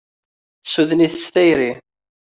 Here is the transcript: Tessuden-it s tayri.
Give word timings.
Tessuden-it 0.63 1.13
s 1.23 1.25
tayri. 1.33 1.71